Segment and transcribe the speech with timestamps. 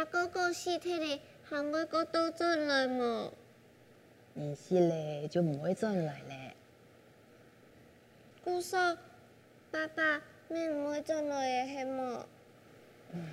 [0.00, 3.30] 家哥哥死体哩，喊我哥都转来么？
[4.32, 6.54] 你死了就唔会转来咧。
[8.42, 8.96] 姑嫂，
[9.70, 12.26] 爸爸，你唔会转来嘅系么？
[13.12, 13.26] 嗯，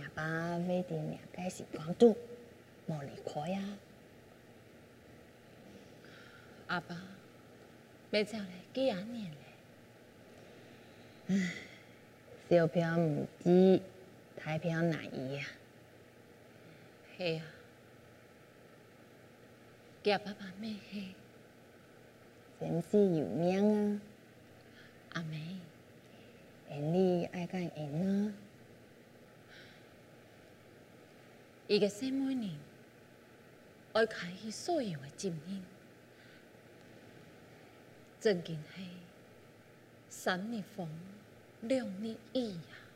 [0.00, 2.16] 阿爸为定两个时光度，
[2.88, 3.62] 冇离开呀。
[6.66, 7.00] 阿爸，
[8.10, 9.36] 要走了几廿年了？
[11.28, 11.52] 唉，
[12.50, 13.80] 小票唔知，
[14.44, 15.46] 大票难移呀。
[17.18, 17.44] 系啊，
[20.04, 21.14] 家爸爸咩系？
[22.60, 24.00] 生死有命啊！
[25.14, 25.56] 阿妹，
[26.70, 28.34] 恩你爱干恩啊！
[31.66, 32.56] 一个什么人
[33.94, 35.64] 爱开起所有的经营，
[38.20, 38.86] 真紧系
[40.08, 40.88] 三日风，
[41.62, 42.87] 两日雨呀！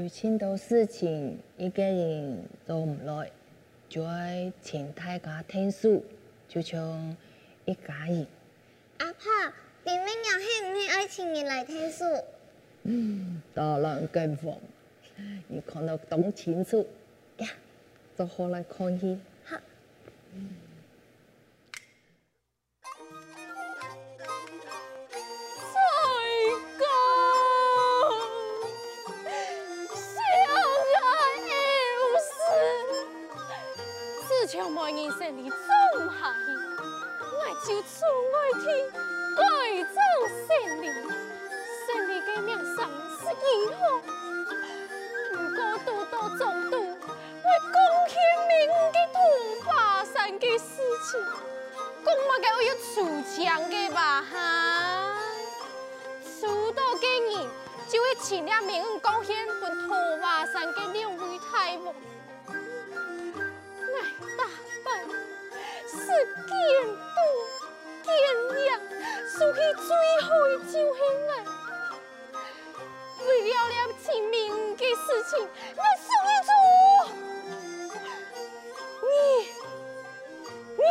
[0.00, 3.30] 有钱多事情，一个人做唔来，
[3.86, 6.02] 就爱请大家听书，
[6.48, 7.14] 就像
[7.66, 8.26] 一家人。
[8.96, 9.30] 阿婆，
[9.84, 12.04] 你们要系唔系爱请人来听书？
[12.84, 14.54] 嗯，当然更放，
[15.48, 16.86] 你看到懂清楚
[17.36, 17.48] 呀，
[18.16, 19.20] 就好来看戏。
[19.44, 19.58] 好。
[20.34, 20.48] 嗯
[37.62, 37.92] 就出
[38.32, 38.90] 外天
[39.36, 39.42] 改
[39.84, 40.00] 造
[40.48, 40.48] 胜
[40.80, 40.84] 利，
[41.86, 42.76] 胜利嘅名声
[43.18, 43.44] 是几
[43.74, 43.78] 好。
[45.30, 46.86] 不过多多种多，为
[47.70, 47.76] 贡
[48.08, 48.16] 献
[48.48, 48.52] 民
[48.90, 49.14] 嘅土
[49.66, 49.68] 法
[50.06, 50.64] 山嘅事
[51.10, 51.20] 情，
[52.02, 52.96] 讲乜嘅我要出
[53.28, 53.38] 枪
[53.70, 54.34] 嘅吧哈？
[56.40, 57.04] 出道嘅
[57.36, 57.46] 人
[57.88, 61.94] 就会请两名贡献本土法山嘅两位大王。
[65.92, 66.48] 是见
[66.86, 67.20] 多
[68.18, 68.22] 见
[68.56, 68.68] 亮，
[69.38, 69.88] 所以最
[70.26, 70.28] 后
[70.58, 70.98] 就系
[71.28, 71.30] 爱。
[73.26, 74.34] 为了了亲民
[74.76, 75.32] 的事情，
[75.76, 76.50] 我送你做，
[79.02, 79.08] 你
[80.76, 80.82] 你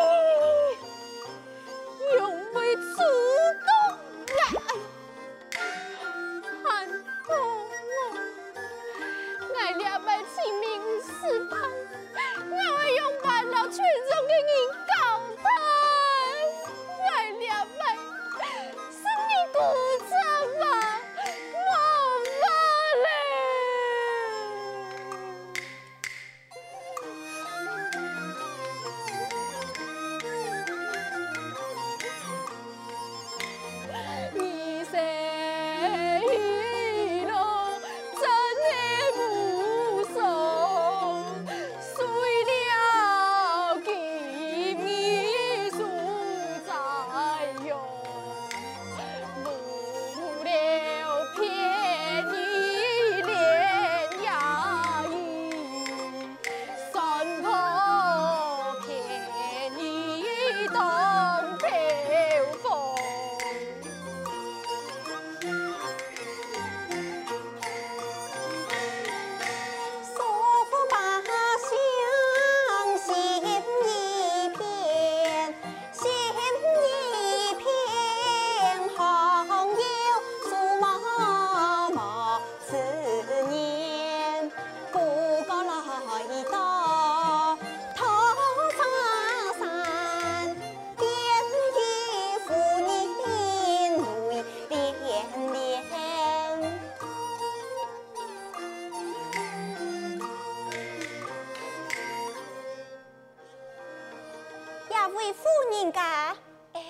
[105.80, 106.36] 人家，
[106.74, 106.81] 哎，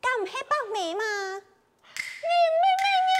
[0.00, 1.02] 敢黑白眉吗？
[1.34, 2.28] 你
[2.60, 3.18] 妹妹呀！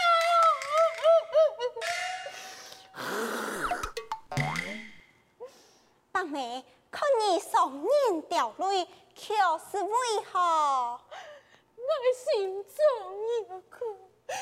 [6.13, 8.87] 白眉，看你双眼掉泪，
[9.17, 9.35] 却
[9.69, 10.39] 是为何？
[11.77, 12.73] 我心中
[13.27, 13.27] 一
[13.69, 13.85] 苦，
[14.29, 14.33] 你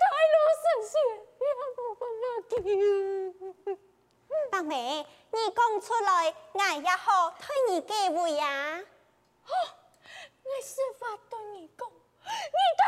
[0.00, 0.04] 太
[0.34, 0.92] 老神仙，
[1.38, 1.46] 也
[1.78, 2.52] 无办法救。
[4.50, 8.82] 白眉，你讲出来，俺也好替你解围呀。
[10.50, 11.80] 我无法对你讲
[12.26, 12.82] 你疼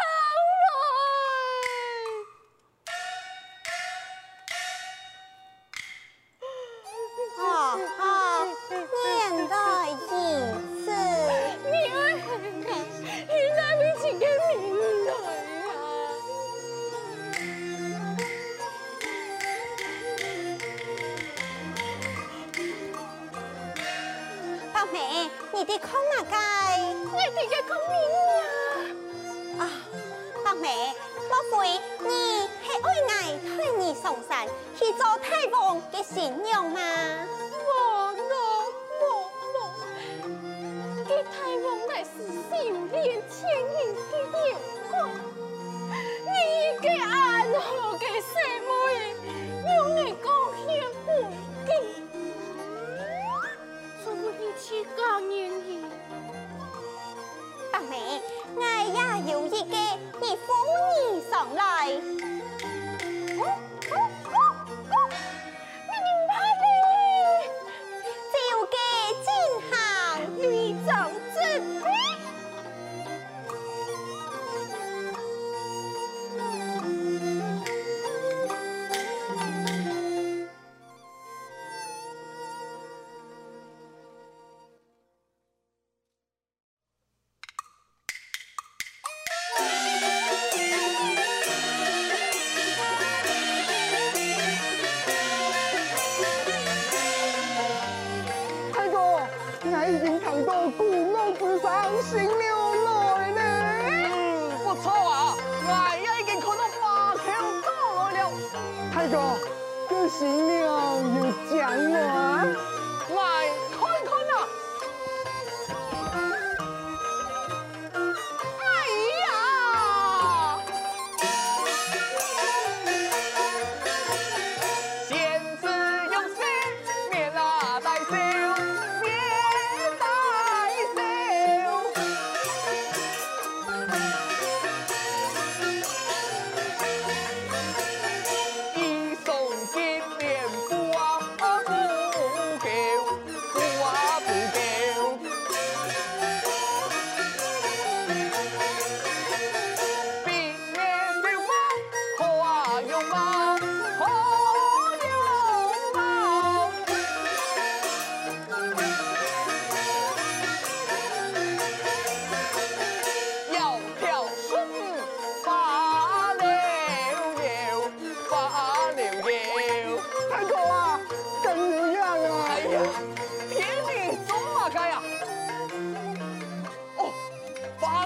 [7.38, 7.46] 我啊
[7.98, 8.02] 啊
[8.44, 9.00] 念
[9.48, 9.54] 在
[9.94, 10.10] 几
[10.82, 10.86] 次
[11.64, 12.50] 你爱的人
[13.30, 15.70] 现在已经不在了
[25.54, 26.36] 你哋看哪界？
[27.12, 27.94] 我哋嘅讲明
[29.60, 29.60] 啊！
[29.60, 29.62] 啊，
[30.42, 30.64] 伯妹，
[31.28, 31.52] 莫非
[32.00, 32.08] 你
[32.64, 33.46] 是爱爱推
[33.76, 34.30] 你上山
[34.78, 36.80] 去做太王的新娘吗？
[37.52, 38.34] 冇咯，
[38.98, 39.02] 冇
[39.52, 39.54] 冇，
[41.06, 41.32] 佢太
[41.66, 42.08] 王乃是
[42.48, 42.50] 修
[42.90, 43.36] 炼千
[43.68, 44.00] 年的
[44.48, 44.50] 妖
[44.90, 45.00] 光，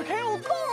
[0.08, 0.65] 花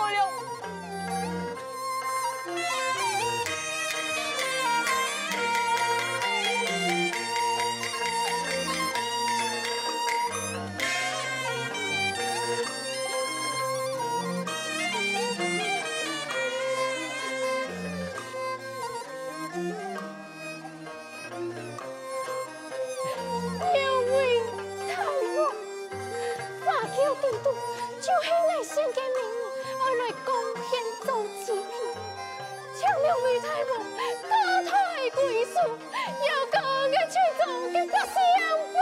[35.67, 36.57] 要高
[36.89, 38.15] 个去做嘅百香
[38.73, 38.77] 吧。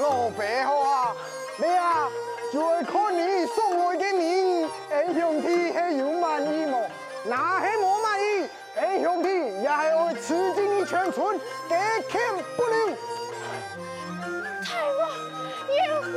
[0.00, 1.16] 老白好啊，
[1.58, 2.10] 你啊
[2.52, 6.88] 就会看你送来嘅面，诶兄弟系有满意冇？
[7.24, 11.76] 那系冇满意，诶兄弟也系会吃尽你全村，给
[12.10, 12.20] 欠
[12.56, 12.96] 不留。
[14.64, 15.00] 太王
[15.76, 16.08] 有福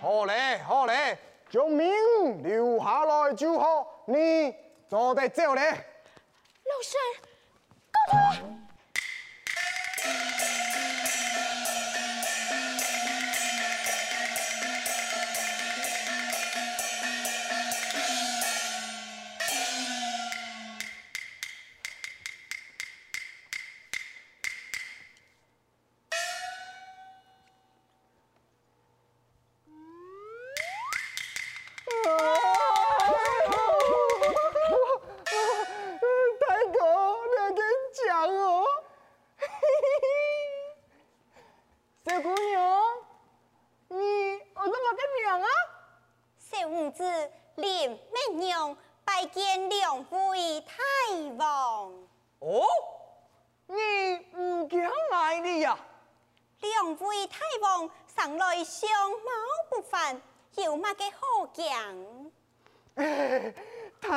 [0.00, 1.18] 好嘞，好嘞，
[1.56, 4.54] 用命留下来就好，你
[4.86, 5.62] 做得走嘞。
[5.70, 6.98] 老师，
[7.94, 8.65] 告退。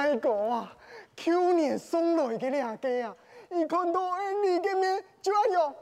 [0.09, 0.75] 太哥啊，
[1.15, 3.15] 去年送来嘅两个啊，
[3.51, 4.01] 一看到
[4.43, 5.75] 你嘅面就要用啊！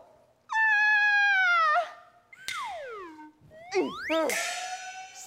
[3.76, 4.28] 嗯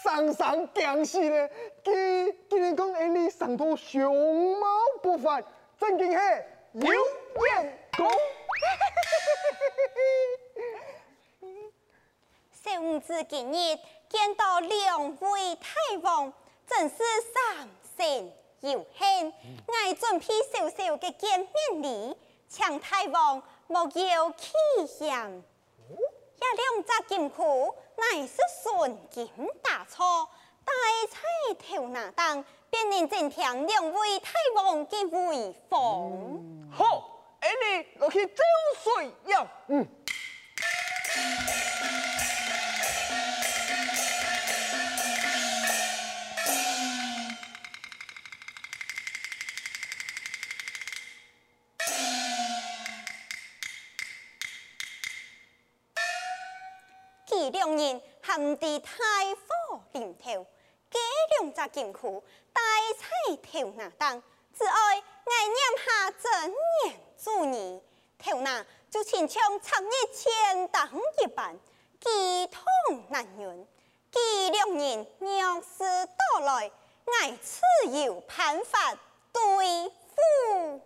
[0.03, 1.51] 上上惊死咧！
[1.83, 4.67] 佢竟然讲你上到相貌
[5.03, 5.43] 不凡，
[5.79, 6.17] 真经系
[6.75, 8.11] 有眼光。
[12.53, 13.79] 小五子今日
[14.11, 15.65] 见到两位大
[16.03, 16.31] 王，
[16.67, 16.97] 真是
[17.33, 19.33] 三生有幸。
[19.67, 22.17] 我准备小小的见面礼，
[22.49, 24.53] 请太王莫要欺
[24.87, 25.43] 嫌。
[25.89, 29.29] 一两扎金库乃是纯金
[29.63, 30.29] 打错，
[30.65, 30.73] 大
[31.11, 36.69] 彩头拿当，便能增添两位太王嘅威风。
[36.73, 38.43] 好，哎你落去招
[38.83, 39.47] 水呀。
[39.69, 39.87] 嗯。
[57.53, 58.89] 两人含地大
[59.69, 60.47] 火临头，
[60.91, 60.99] 几
[61.39, 62.61] 两只金库大
[62.99, 64.23] 彩头拿当，
[64.57, 65.03] 只爱爱
[65.47, 66.55] 念下真
[66.85, 67.83] 言主义，
[68.19, 70.89] 头拿就亲像长日千当
[71.23, 71.59] 一般，
[72.01, 72.63] 几通
[73.09, 73.67] 难圆。
[74.11, 76.71] 几两人若是到来，
[77.21, 77.61] 爱自
[78.03, 78.97] 有办法
[79.33, 80.83] 对付。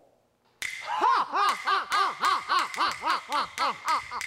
[0.83, 4.19] 哈哈哈哈哈哈哈哈哈哈哈！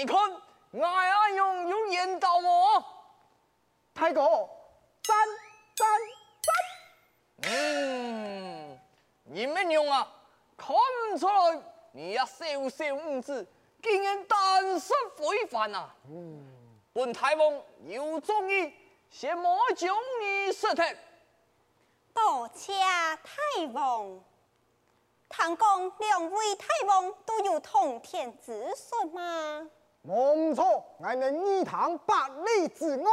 [0.00, 0.16] 你看，
[0.70, 2.82] 我阿勇有言到我，
[3.92, 4.22] 太哥，
[5.02, 5.14] 赞
[5.76, 5.86] 赞
[7.42, 7.50] 赞！
[7.50, 8.80] 嗯，
[9.24, 10.10] 你们用啊，
[10.56, 10.74] 看
[11.18, 13.46] 出来你呀小小五子，
[13.82, 15.94] 竟然胆识非凡啊！
[16.08, 16.50] 嗯，
[16.94, 18.72] 本太王有忠义，
[19.10, 20.86] 先莫将你杀掉。
[22.14, 24.18] 多谢太王。
[25.28, 29.68] 唐公两位太王都有通天之术吗？
[30.02, 33.12] 冇错，我能一堂百里之外，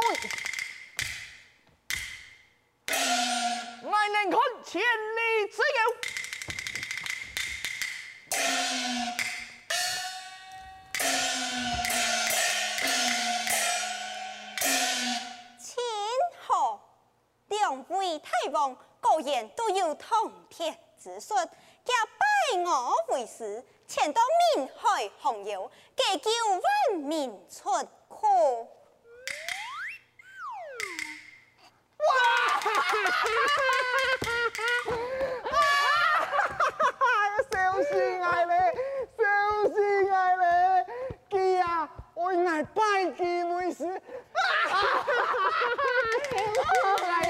[3.82, 5.80] 我能看千里之遥。
[15.60, 15.76] 千
[16.40, 16.80] 好，
[17.48, 21.34] 两位大王果然都有通天之术。
[22.64, 24.20] 我为师，前到
[24.56, 27.70] 闽海洪游，解救万民出
[28.08, 28.26] 苦。
[31.98, 32.12] 哇！
[32.60, 33.28] 哈哈哈哈
[34.54, 34.66] 哈
[35.44, 35.52] 哈！
[37.50, 37.92] 小心
[38.46, 38.52] 嘞，
[39.16, 39.22] 小
[39.74, 39.76] 心
[40.38, 40.40] 嘞，
[41.60, 42.32] 啊，我
[42.74, 42.80] 拜
[43.56, 43.84] 为师。
[44.34, 44.38] 哈
[44.68, 45.36] 哈哈哈
[46.96, 47.27] 哈！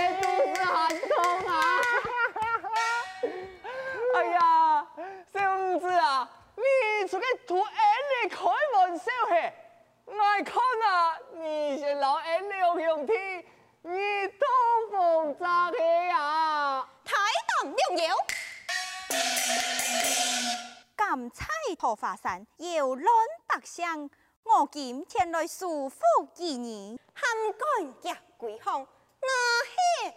[21.89, 23.05] 菜桃花山摇篮
[23.47, 24.11] 百香，
[24.43, 28.87] 我今前来祝福儿女，喊干夹归乡，
[29.23, 29.29] 那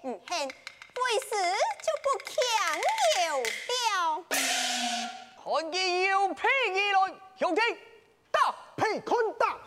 [0.04, 0.48] 很唔嘿？
[0.48, 1.30] 为时
[1.82, 2.36] 就不强
[3.16, 4.26] 留了。
[5.42, 7.62] 看见要劈而来，兄弟，
[8.30, 9.58] 打劈坤打，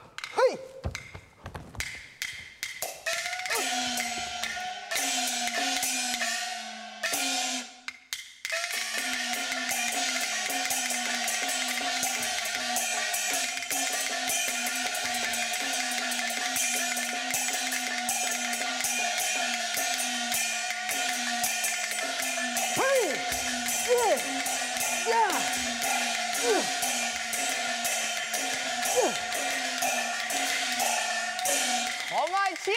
[32.57, 32.77] 千里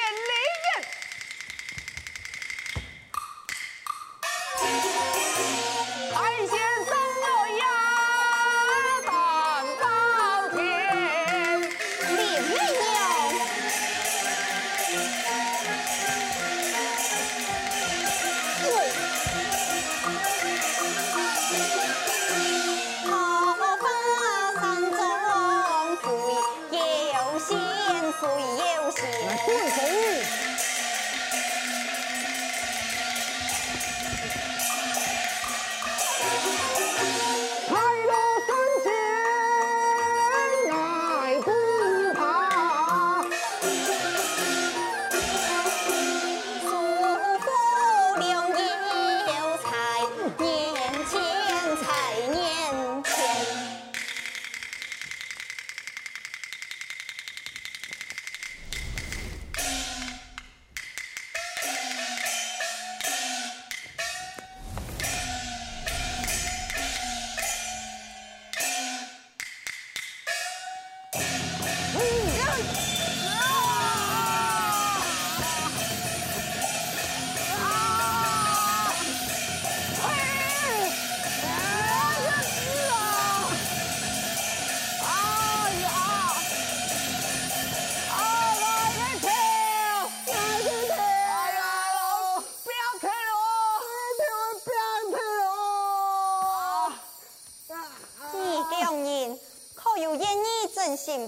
[0.82, 0.97] 眼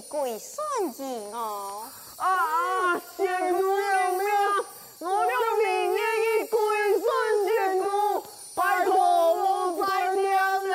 [0.02, 0.58] 归顺
[0.98, 1.88] 于我。
[2.16, 3.00] 啊！
[3.16, 4.64] 仙姑娘娘，
[4.98, 6.58] 我两年愿意归
[7.00, 7.04] 顺
[7.46, 7.48] 仙
[7.82, 8.22] 姑，
[8.54, 8.92] 拜托
[9.36, 10.28] 莫再念
[10.68, 10.74] 嘞。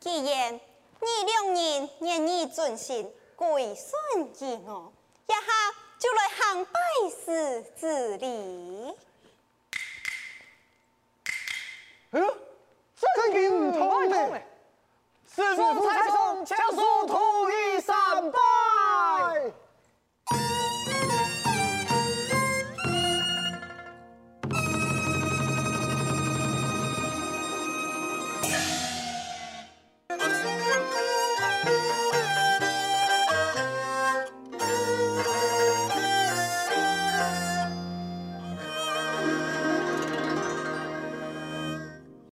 [0.00, 4.90] 既然你两人愿意遵行归顺于我，
[5.26, 5.38] 一下
[5.98, 8.94] 就来行拜师之礼。